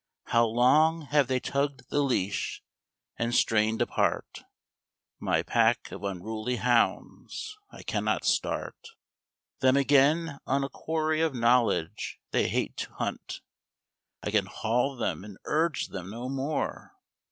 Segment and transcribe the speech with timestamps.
[0.23, 2.63] How long have they tugged the leash,
[3.19, 4.41] and strained apart
[5.19, 8.93] My pack of unruly hounds: I cannot start
[9.59, 13.41] Them again on a quarry of knowledge they hate to hunt,
[14.23, 16.95] I can haul them and urge them no more.